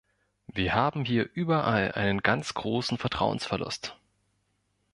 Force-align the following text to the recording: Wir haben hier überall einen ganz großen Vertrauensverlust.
Wir 0.47 0.73
haben 0.73 1.05
hier 1.05 1.29
überall 1.35 1.91
einen 1.91 2.21
ganz 2.21 2.55
großen 2.55 2.97
Vertrauensverlust. 2.97 3.95